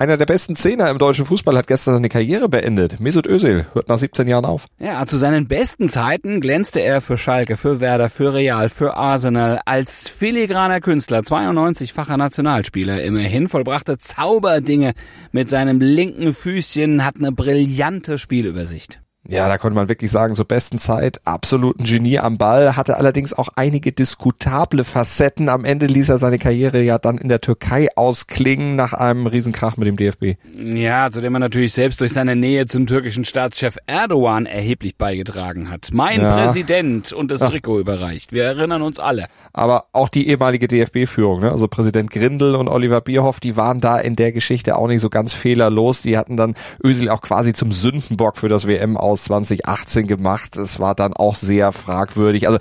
[0.00, 3.00] Einer der besten Zehner im deutschen Fußball hat gestern seine Karriere beendet.
[3.00, 4.64] Mesut Özil hört nach 17 Jahren auf.
[4.78, 9.60] Ja, zu seinen besten Zeiten glänzte er für Schalke, für Werder, für Real, für Arsenal
[9.66, 14.94] als filigraner Künstler, 92-facher Nationalspieler immerhin, vollbrachte Zauberdinge
[15.32, 19.02] mit seinem linken Füßchen, hat eine brillante Spielübersicht.
[19.28, 22.96] Ja, da konnte man wirklich sagen, zur besten Zeit absolut ein Genie am Ball, hatte
[22.96, 25.50] allerdings auch einige diskutable Facetten.
[25.50, 29.76] Am Ende ließ er seine Karriere ja dann in der Türkei ausklingen nach einem Riesenkrach
[29.76, 30.36] mit dem DFB.
[30.56, 35.70] Ja, zu dem er natürlich selbst durch seine Nähe zum türkischen Staatschef Erdogan erheblich beigetragen
[35.70, 35.90] hat.
[35.92, 36.36] Mein ja.
[36.36, 37.80] Präsident und das Trikot ja.
[37.80, 38.32] überreicht.
[38.32, 39.26] Wir erinnern uns alle.
[39.52, 41.52] Aber auch die ehemalige DFB-Führung, ne?
[41.52, 45.10] also Präsident Grindel und Oliver Bierhoff, die waren da in der Geschichte auch nicht so
[45.10, 46.00] ganz fehlerlos.
[46.00, 50.56] Die hatten dann Ösel auch quasi zum Sündenbock für das WM aus aus 2018 gemacht.
[50.56, 52.48] Es war dann auch sehr fragwürdig.
[52.48, 52.58] Also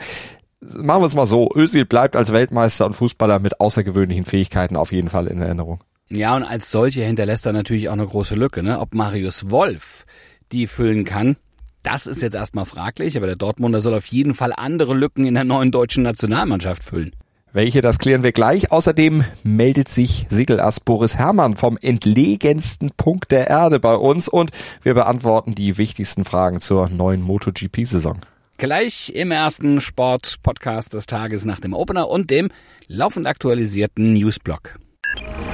[0.62, 1.50] machen wir es mal so.
[1.56, 5.84] Özil bleibt als Weltmeister und Fußballer mit außergewöhnlichen Fähigkeiten auf jeden Fall in Erinnerung.
[6.10, 8.64] Ja, und als solcher hinterlässt er natürlich auch eine große Lücke.
[8.64, 8.80] Ne?
[8.80, 10.06] Ob Marius Wolf
[10.52, 11.38] die füllen kann,
[11.84, 15.36] das ist jetzt erstmal fraglich, aber der Dortmunder soll auf jeden Fall andere Lücken in
[15.36, 17.16] der neuen deutschen Nationalmannschaft füllen.
[17.52, 18.72] Welche, das klären wir gleich.
[18.72, 24.52] Außerdem meldet sich Segelass Boris Herrmann vom entlegensten Punkt der Erde bei uns und
[24.84, 28.20] wir beantworten die wichtigsten Fragen zur neuen MotoGP-Saison.
[28.58, 32.50] Gleich im ersten Sport-Podcast des Tages nach dem Opener und dem
[32.88, 34.78] laufend aktualisierten Newsblock.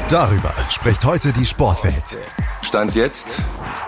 [0.10, 2.18] Darüber spricht heute die Sportwelt.
[2.62, 3.42] Stand jetzt.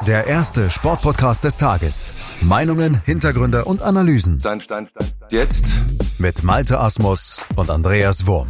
[0.06, 2.14] Der erste Sportpodcast des Tages.
[2.42, 4.40] Meinungen, Hintergründe und Analysen.
[4.40, 5.32] Stand, stand, stand, stand.
[5.32, 5.82] Jetzt.
[6.20, 8.48] Mit Malte Asmus und Andreas Wurm.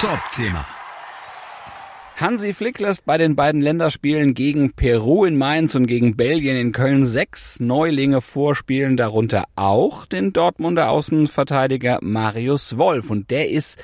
[0.00, 0.66] Top-Thema.
[2.16, 6.72] Hansi Flick lässt bei den beiden Länderspielen gegen Peru in Mainz und gegen Belgien in
[6.72, 13.10] Köln sechs Neulinge vorspielen, darunter auch den Dortmunder Außenverteidiger Marius Wolf.
[13.10, 13.78] Und der ist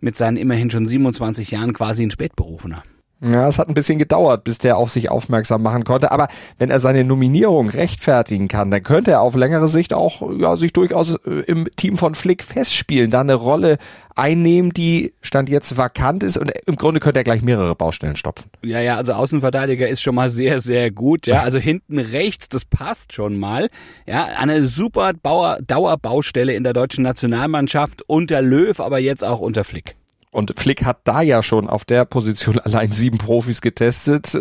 [0.00, 2.82] mit seinen immerhin schon 27 Jahren quasi ein Spätberufener.
[3.26, 6.12] Ja, es hat ein bisschen gedauert, bis der auf sich aufmerksam machen konnte.
[6.12, 10.56] Aber wenn er seine Nominierung rechtfertigen kann, dann könnte er auf längere Sicht auch ja,
[10.56, 13.78] sich durchaus äh, im Team von Flick festspielen, da eine Rolle
[14.14, 18.50] einnehmen, die stand jetzt vakant ist und im Grunde könnte er gleich mehrere Baustellen stopfen.
[18.62, 21.26] Ja, ja, also Außenverteidiger ist schon mal sehr, sehr gut.
[21.26, 23.70] Ja, also hinten rechts, das passt schon mal.
[24.06, 29.96] Ja, eine super Dauerbaustelle in der deutschen Nationalmannschaft unter Löw, aber jetzt auch unter Flick.
[30.34, 34.36] Und Flick hat da ja schon auf der Position allein sieben Profis getestet.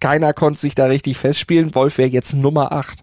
[0.00, 1.74] Keiner konnte sich da richtig festspielen.
[1.74, 2.98] Wolf wäre jetzt Nummer acht.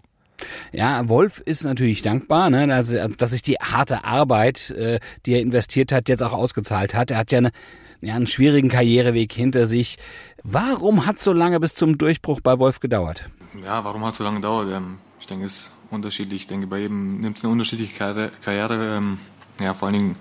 [0.72, 5.40] Ja, Wolf ist natürlich dankbar, ne, dass, dass sich die harte Arbeit, äh, die er
[5.40, 7.12] investiert hat, jetzt auch ausgezahlt hat.
[7.12, 7.52] Er hat ja, eine,
[8.00, 9.98] ja einen schwierigen Karriereweg hinter sich.
[10.42, 13.30] Warum hat so lange bis zum Durchbruch bei Wolf gedauert?
[13.64, 14.68] Ja, warum hat so lange gedauert?
[14.70, 16.42] Ähm, ich denke, es ist unterschiedlich.
[16.42, 18.96] Ich denke, bei jedem nimmt es eine unterschiedliche Karriere.
[18.96, 19.18] Ähm,
[19.60, 20.16] ja, vor allen Dingen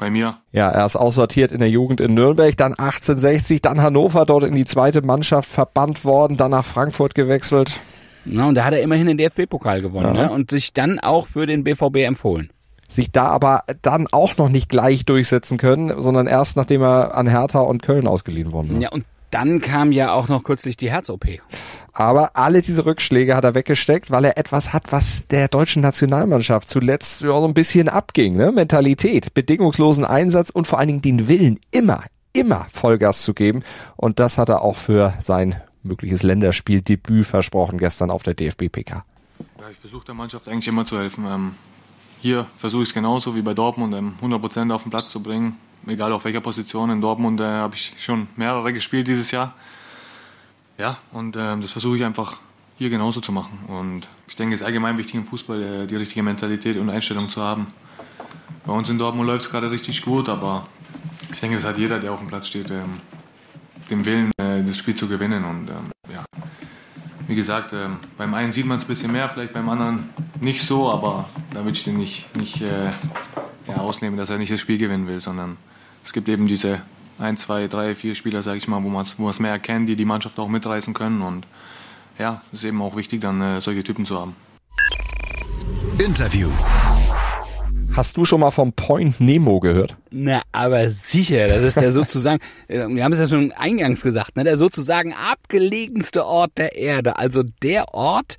[0.00, 0.38] bei mir.
[0.50, 4.56] Ja, er ist aussortiert in der Jugend in Nürnberg, dann 1860, dann Hannover, dort in
[4.56, 7.72] die zweite Mannschaft verbannt worden, dann nach Frankfurt gewechselt.
[8.24, 10.24] Na, und da hat er immerhin den DFB-Pokal gewonnen ja.
[10.24, 10.30] ne?
[10.30, 12.50] und sich dann auch für den BVB empfohlen
[12.92, 17.28] sich da aber dann auch noch nicht gleich durchsetzen können, sondern erst nachdem er an
[17.28, 18.74] Hertha und Köln ausgeliehen wurde.
[18.80, 21.26] Ja, und dann kam ja auch noch kürzlich die Herz-OP.
[21.92, 26.68] Aber alle diese Rückschläge hat er weggesteckt, weil er etwas hat, was der deutschen Nationalmannschaft
[26.68, 28.36] zuletzt ja, so ein bisschen abging.
[28.36, 28.52] Ne?
[28.52, 33.62] Mentalität, bedingungslosen Einsatz und vor allen Dingen den Willen, immer, immer Vollgas zu geben.
[33.96, 39.04] Und das hat er auch für sein mögliches Länderspieldebüt versprochen gestern auf der DFB-PK.
[39.58, 41.24] Ja, ich versuche der Mannschaft eigentlich immer zu helfen.
[41.26, 41.54] Ähm,
[42.20, 45.56] hier versuche ich es genauso wie bei Dortmund, 100% ähm, auf den Platz zu bringen
[45.90, 46.90] egal auf welcher Position.
[46.90, 49.54] In Dortmund äh, habe ich schon mehrere gespielt dieses Jahr.
[50.78, 52.38] Ja, und äh, das versuche ich einfach
[52.78, 53.58] hier genauso zu machen.
[53.68, 57.28] Und ich denke, es ist allgemein wichtig im Fußball, äh, die richtige Mentalität und Einstellung
[57.28, 57.66] zu haben.
[58.64, 60.66] Bei uns in Dortmund läuft es gerade richtig gut, aber
[61.32, 62.98] ich denke, es hat jeder, der auf dem Platz steht, ähm,
[63.90, 65.44] den Willen, äh, das Spiel zu gewinnen.
[65.44, 66.24] Und ähm, ja,
[67.26, 70.08] wie gesagt, ähm, beim einen sieht man es ein bisschen mehr, vielleicht beim anderen
[70.40, 72.90] nicht so, aber da würde ich den nicht, nicht äh,
[73.68, 75.56] ja, ausnehmen, dass er nicht das Spiel gewinnen will, sondern
[76.04, 76.82] es gibt eben diese
[77.18, 79.96] ein, zwei, drei, vier Spieler, sage ich mal, wo man es wo mehr erkennt, die
[79.96, 81.22] die Mannschaft auch mitreißen können.
[81.22, 81.46] Und
[82.18, 84.34] ja, es ist eben auch wichtig, dann äh, solche Typen zu haben.
[85.98, 86.48] Interview.
[87.94, 89.96] Hast du schon mal vom Point Nemo gehört?
[90.10, 91.48] Na, aber sicher.
[91.48, 95.12] Das ist der sozusagen, äh, wir haben es ja schon eingangs gesagt, ne, der sozusagen
[95.12, 97.18] abgelegenste Ort der Erde.
[97.18, 98.36] Also der Ort,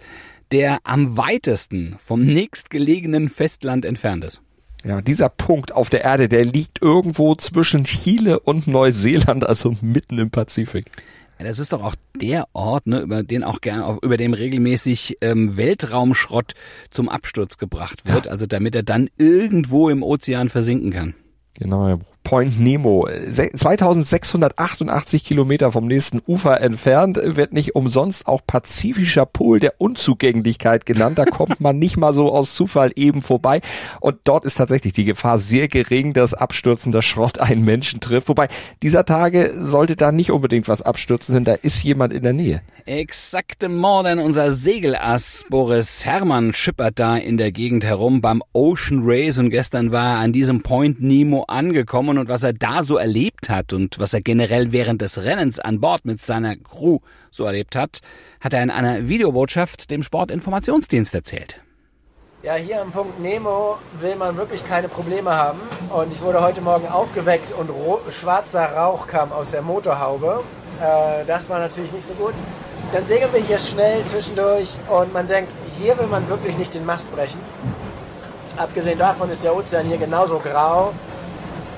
[0.51, 4.41] der am weitesten vom nächstgelegenen Festland entfernt ist.
[4.83, 10.17] Ja, dieser Punkt auf der Erde, der liegt irgendwo zwischen Chile und Neuseeland, also mitten
[10.17, 10.85] im Pazifik.
[11.37, 15.17] Ja, das ist doch auch der Ort, ne, über den auch gern, über dem regelmäßig
[15.21, 16.53] ähm, Weltraumschrott
[16.89, 18.31] zum Absturz gebracht wird, ja.
[18.31, 21.15] also damit er dann irgendwo im Ozean versinken kann.
[21.61, 29.59] Genau, Point Nemo, 2688 Kilometer vom nächsten Ufer entfernt, wird nicht umsonst auch pazifischer Pol
[29.59, 31.19] der Unzugänglichkeit genannt.
[31.19, 33.61] Da kommt man nicht mal so aus Zufall eben vorbei.
[33.99, 38.29] Und dort ist tatsächlich die Gefahr sehr gering, dass abstürzender Schrott einen Menschen trifft.
[38.29, 38.47] Wobei
[38.81, 42.61] dieser Tage sollte da nicht unbedingt was abstürzen, denn da ist jemand in der Nähe.
[42.85, 49.37] Exaktement, denn unser Segelass Boris Herrmann schippert da in der Gegend herum beim Ocean Race
[49.37, 53.49] und gestern war er an diesem Point Nemo angekommen und was er da so erlebt
[53.49, 56.99] hat und was er generell während des Rennens an Bord mit seiner Crew
[57.29, 57.99] so erlebt hat,
[58.39, 61.61] hat er in einer Videobotschaft dem Sportinformationsdienst erzählt.
[62.43, 65.59] Ja, hier am Punkt Nemo will man wirklich keine Probleme haben.
[65.91, 67.69] Und ich wurde heute Morgen aufgeweckt und
[68.11, 70.43] schwarzer Rauch kam aus der Motorhaube.
[70.81, 72.33] Äh, das war natürlich nicht so gut.
[72.93, 76.85] Dann segeln wir hier schnell zwischendurch und man denkt, hier will man wirklich nicht den
[76.85, 77.39] Mast brechen.
[78.57, 80.91] Abgesehen davon ist der Ozean hier genauso grau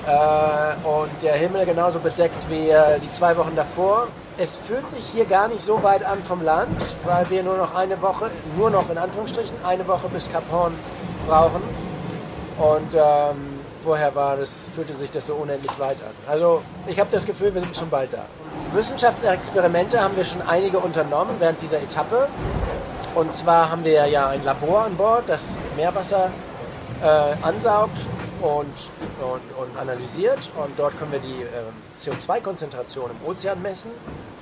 [0.06, 4.08] äh, und der Himmel genauso bedeckt wie äh, die zwei Wochen davor.
[4.38, 7.76] Es fühlt sich hier gar nicht so weit an vom Land, weil wir nur noch
[7.76, 10.74] eine Woche, nur noch in Anführungsstrichen, eine Woche bis Cap Horn
[11.28, 11.62] brauchen.
[12.58, 16.14] Und ähm, vorher war das, fühlte sich das so unendlich weit an.
[16.26, 18.24] Also ich habe das Gefühl, wir sind schon bald da.
[18.74, 22.26] Wissenschaftsexperimente haben wir schon einige unternommen während dieser Etappe.
[23.14, 26.30] Und zwar haben wir ja ein Labor an Bord, das Meerwasser
[27.00, 27.06] äh,
[27.42, 27.96] ansaugt
[28.42, 28.74] und,
[29.22, 30.50] und, und, analysiert.
[30.56, 33.92] Und dort können wir die äh, CO2-Konzentration im Ozean messen.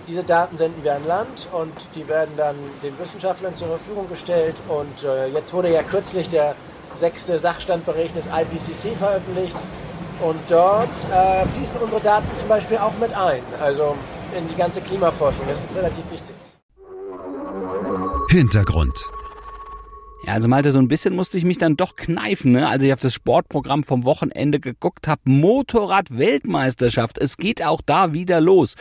[0.09, 4.57] Diese Daten senden wir an Land und die werden dann den Wissenschaftlern zur Verfügung gestellt.
[4.69, 6.55] Und äh, jetzt wurde ja kürzlich der
[6.95, 9.57] sechste Sachstandbericht des IPCC veröffentlicht.
[10.23, 13.97] Und dort äh, fließen unsere Daten zum Beispiel auch mit ein, also
[14.37, 15.47] in die ganze Klimaforschung.
[15.49, 16.35] Das ist relativ wichtig.
[18.29, 19.11] Hintergrund.
[20.25, 22.69] Ja, also Malte, so ein bisschen musste ich mich dann doch kneifen, ne?
[22.69, 25.21] als ich auf das Sportprogramm vom Wochenende geguckt habe.
[25.25, 27.19] Motorrad-Weltmeisterschaft.
[27.19, 28.77] Es geht auch da wieder los.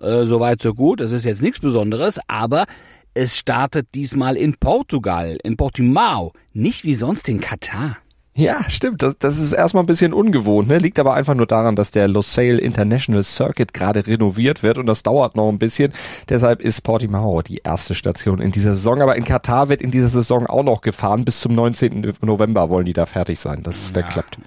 [0.00, 1.02] Äh, Soweit so gut.
[1.02, 2.64] Es ist jetzt nichts Besonderes, aber
[3.12, 7.98] es startet diesmal in Portugal, in Portimao, nicht wie sonst in Katar.
[8.36, 9.02] Ja, stimmt.
[9.02, 10.68] Das, das ist erstmal ein bisschen ungewohnt.
[10.68, 10.76] Ne?
[10.76, 15.02] Liegt aber einfach nur daran, dass der Losail International Circuit gerade renoviert wird und das
[15.02, 15.92] dauert noch ein bisschen.
[16.28, 19.00] Deshalb ist Portimao die erste Station in dieser Saison.
[19.00, 21.24] Aber in Katar wird in dieser Saison auch noch gefahren.
[21.24, 22.12] Bis zum 19.
[22.20, 23.62] November wollen die da fertig sein.
[23.62, 24.02] Das, ja.
[24.02, 24.38] klappt.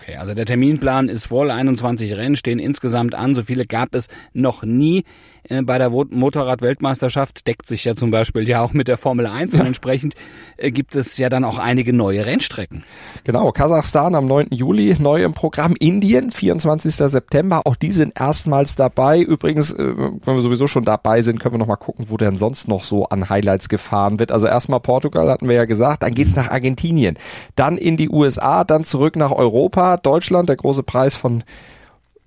[0.00, 1.52] Okay, also der Terminplan ist voll.
[1.52, 3.36] 21 Rennen stehen insgesamt an.
[3.36, 5.04] So viele gab es noch nie.
[5.48, 9.54] Äh, bei der Motorrad-Weltmeisterschaft deckt sich ja zum Beispiel ja auch mit der Formel 1
[9.54, 10.14] und entsprechend
[10.56, 12.84] äh, gibt es ja dann auch einige neue Rennstrecken.
[13.24, 14.48] Genau, Kasachstan am 9.
[14.50, 16.94] Juli neu im Programm, Indien 24.
[16.94, 19.20] September, auch die sind erstmals dabei.
[19.20, 22.36] Übrigens, äh, wenn wir sowieso schon dabei sind, können wir noch mal gucken, wo denn
[22.36, 24.32] sonst noch so an Highlights gefahren wird.
[24.32, 27.18] Also erstmal Portugal hatten wir ja gesagt, dann geht's nach Argentinien,
[27.56, 31.42] dann in die USA, dann zurück nach Europa, Deutschland, der große Preis von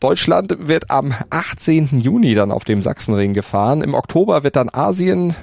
[0.02, 2.00] Deutschland wird am 18.
[2.00, 3.82] Juni dann auf dem Sachsenring gefahren.
[3.82, 5.36] Im Oktober wird dann Asien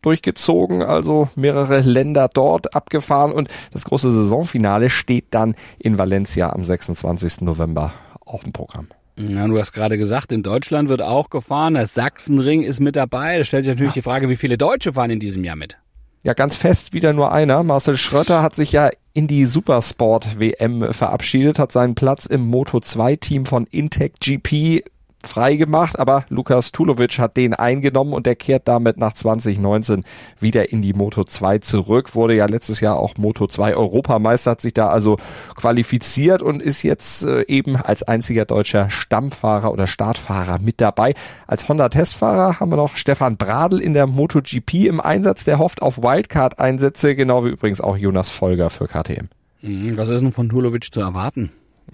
[0.00, 6.64] durchgezogen, also mehrere Länder dort abgefahren und das große Saisonfinale steht dann in Valencia am
[6.64, 7.42] 26.
[7.42, 7.92] November
[8.24, 8.88] auf dem Programm.
[9.18, 11.74] Ja, du hast gerade gesagt, in Deutschland wird auch gefahren.
[11.74, 13.38] Das Sachsenring ist mit dabei.
[13.38, 15.76] Da stellt sich natürlich die Frage, wie viele Deutsche fahren in diesem Jahr mit?
[16.26, 17.62] Ja, ganz fest wieder nur einer.
[17.62, 22.80] Marcel Schröter hat sich ja in die Supersport WM verabschiedet, hat seinen Platz im Moto
[22.80, 24.82] 2 Team von Intec GP
[25.26, 30.04] freigemacht, aber Lukas Tulovic hat den eingenommen und der kehrt damit nach 2019
[30.40, 34.60] wieder in die Moto 2 zurück, wurde ja letztes Jahr auch Moto 2 Europameister, hat
[34.60, 35.16] sich da also
[35.56, 41.14] qualifiziert und ist jetzt äh, eben als einziger deutscher Stammfahrer oder Startfahrer mit dabei.
[41.46, 45.98] Als Honda-Testfahrer haben wir noch Stefan Bradl in der MotoGP im Einsatz, der hofft auf
[45.98, 49.28] Wildcard-Einsätze, genau wie übrigens auch Jonas Folger für KTM.
[49.62, 51.50] Mhm, was ist nun von Tulovic zu erwarten?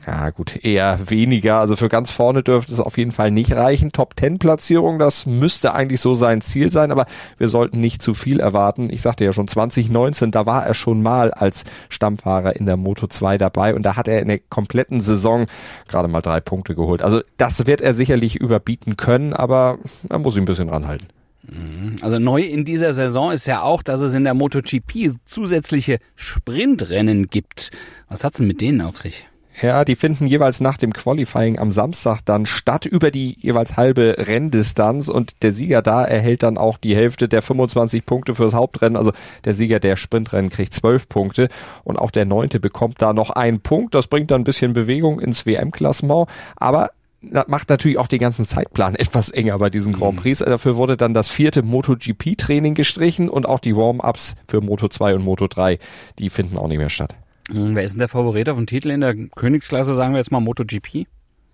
[0.07, 1.59] Ja, gut, eher weniger.
[1.59, 3.93] Also für ganz vorne dürfte es auf jeden Fall nicht reichen.
[3.93, 7.07] Top 10 Platzierung, das müsste eigentlich so sein Ziel sein, aber
[7.39, 8.89] wir sollten nicht zu viel erwarten.
[8.91, 13.07] Ich sagte ja schon 2019, da war er schon mal als Stammfahrer in der Moto
[13.07, 15.47] 2 dabei und da hat er in der kompletten Saison
[15.87, 17.03] gerade mal drei Punkte geholt.
[17.03, 19.79] Also das wird er sicherlich überbieten können, aber
[20.09, 21.07] er muss sich ein bisschen ranhalten.
[21.43, 21.97] Mhm.
[22.01, 27.29] Also neu in dieser Saison ist ja auch, dass es in der MotoGP zusätzliche Sprintrennen
[27.29, 27.71] gibt.
[28.09, 29.27] Was hat's denn mit denen auf sich?
[29.61, 34.17] Ja, die finden jeweils nach dem Qualifying am Samstag dann statt über die jeweils halbe
[34.19, 38.97] Renndistanz und der Sieger da erhält dann auch die Hälfte der 25 Punkte fürs Hauptrennen.
[38.97, 39.13] Also
[39.45, 41.49] der Sieger der Sprintrennen kriegt 12 Punkte
[41.85, 43.95] und auch der Neunte bekommt da noch einen Punkt.
[43.95, 46.91] Das bringt dann ein bisschen Bewegung ins WM-Klassement, aber
[47.21, 50.23] das macht natürlich auch den ganzen Zeitplan etwas enger bei diesen Grand mhm.
[50.23, 50.39] Prix.
[50.39, 55.25] Dafür wurde dann das vierte MotoGP-Training gestrichen und auch die Warm-ups für Moto 2 und
[55.25, 55.79] Moto 3,
[56.19, 57.15] die finden auch nicht mehr statt.
[57.51, 60.33] Hm, Wer ist denn der Favorit auf den Titel in der Königsklasse, sagen wir jetzt
[60.33, 61.07] mal MotoGP?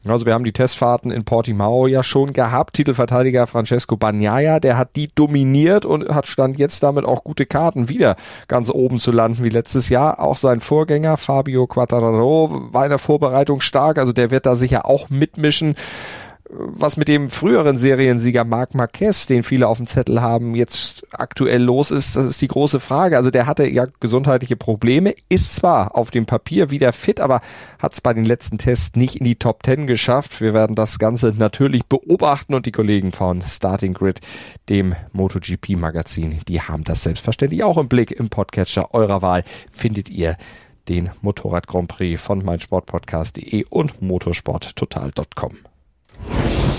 [0.06, 2.76] Also wir haben die Testfahrten in Portimao ja schon gehabt.
[2.76, 7.88] Titelverteidiger Francesco Bagnaia, der hat die dominiert und hat stand jetzt damit auch gute Karten,
[7.88, 8.14] wieder
[8.46, 10.20] ganz oben zu landen wie letztes Jahr.
[10.20, 14.86] Auch sein Vorgänger Fabio Quattararo war in der Vorbereitung stark, also der wird da sicher
[14.86, 15.74] auch mitmischen
[16.50, 21.62] was mit dem früheren Seriensieger Marc Marquez, den viele auf dem Zettel haben, jetzt aktuell
[21.62, 23.16] los ist, das ist die große Frage.
[23.16, 27.42] Also der hatte ja gesundheitliche Probleme, ist zwar auf dem Papier wieder fit, aber
[27.78, 30.40] hat es bei den letzten Tests nicht in die Top Ten geschafft.
[30.40, 34.20] Wir werden das Ganze natürlich beobachten und die Kollegen von Starting Grid,
[34.68, 39.44] dem MotoGP Magazin, die haben das selbstverständlich auch im Blick im Podcatcher eurer Wahl.
[39.70, 40.36] Findet ihr
[40.88, 45.67] den Motorrad Grand Prix von meinsportpodcast.de und motorsporttotal.com.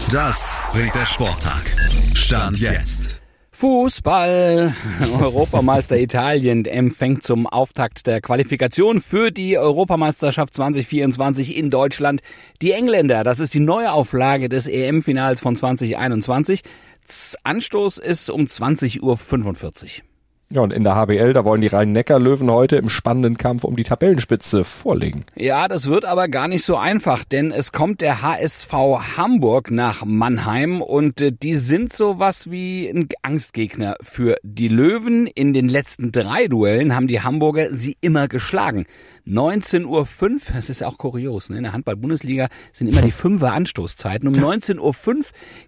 [0.07, 1.75] Das bringt der Sporttag.
[2.15, 3.21] Stand jetzt.
[3.51, 4.73] Fußball.
[5.21, 12.21] Europameister Italien empfängt zum Auftakt der Qualifikation für die Europameisterschaft 2024 in Deutschland
[12.61, 13.23] die Engländer.
[13.23, 16.63] Das ist die Neuauflage des EM-Finals von 2021.
[17.43, 20.08] Anstoß ist um 20.45 Uhr.
[20.51, 23.83] Ja, und in der HBL, da wollen die Rhein-Neckar-Löwen heute im spannenden Kampf um die
[23.83, 25.23] Tabellenspitze vorlegen.
[25.35, 28.73] Ja, das wird aber gar nicht so einfach, denn es kommt der HSV
[29.15, 35.27] Hamburg nach Mannheim und äh, die sind sowas wie ein Angstgegner für die Löwen.
[35.27, 38.87] In den letzten drei Duellen haben die Hamburger sie immer geschlagen.
[39.29, 41.57] 19.05 Uhr, das ist auch kurios, ne?
[41.57, 44.27] in der Handball-Bundesliga sind immer die Fünfer Anstoßzeiten.
[44.27, 45.23] Um 19.05 Uhr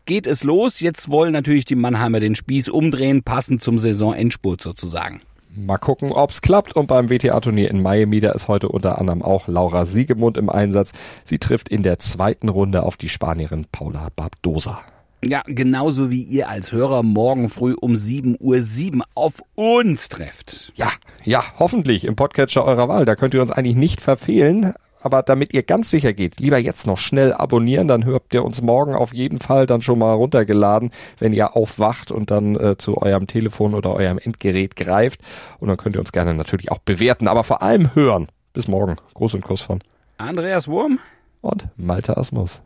[0.05, 0.79] geht es los.
[0.79, 5.19] Jetzt wollen natürlich die Mannheimer den Spieß umdrehen, passend zum Saisonendspurt sozusagen.
[5.53, 6.75] Mal gucken, ob's klappt.
[6.75, 10.93] Und beim WTA-Turnier in Miami, da ist heute unter anderem auch Laura Siegemund im Einsatz.
[11.25, 14.79] Sie trifft in der zweiten Runde auf die Spanierin Paula Barbosa.
[15.23, 20.71] Ja, genauso wie ihr als Hörer morgen früh um 7.07 Uhr auf uns trefft.
[20.75, 20.89] Ja,
[21.23, 23.05] ja, hoffentlich im Podcatcher eurer Wahl.
[23.05, 24.73] Da könnt ihr uns eigentlich nicht verfehlen.
[25.01, 28.61] Aber damit ihr ganz sicher geht, lieber jetzt noch schnell abonnieren, dann hört ihr uns
[28.61, 32.97] morgen auf jeden Fall dann schon mal runtergeladen, wenn ihr aufwacht und dann äh, zu
[32.97, 35.21] eurem Telefon oder eurem Endgerät greift.
[35.59, 38.27] Und dann könnt ihr uns gerne natürlich auch bewerten, aber vor allem hören.
[38.53, 38.95] Bis morgen.
[39.13, 39.79] Gruß und Kuss von
[40.17, 40.99] Andreas Wurm
[41.41, 42.61] und Malte Asmus.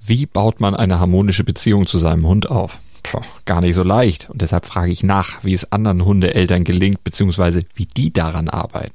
[0.00, 2.78] Wie baut man eine harmonische Beziehung zu seinem Hund auf?
[3.02, 4.30] Puh, gar nicht so leicht.
[4.30, 8.94] Und deshalb frage ich nach, wie es anderen Hundeeltern gelingt, beziehungsweise wie die daran arbeiten.